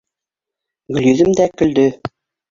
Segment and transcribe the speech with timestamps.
[0.97, 1.85] Гөлйөҙөм дә көлдө: